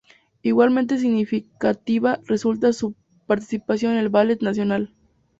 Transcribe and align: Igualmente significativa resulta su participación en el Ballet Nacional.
Igualmente 0.41 0.97
significativa 0.97 2.19
resulta 2.25 2.73
su 2.73 2.95
participación 3.27 3.91
en 3.91 3.97
el 3.99 4.09
Ballet 4.09 4.41
Nacional. 4.41 4.95